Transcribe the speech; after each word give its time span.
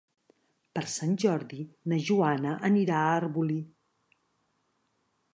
Per 0.77 0.81
Sant 0.93 1.11
Jordi 1.23 1.59
na 1.91 1.99
Joana 2.07 2.53
anirà 2.69 3.01
a 3.01 3.11
Arbolí. 3.19 3.59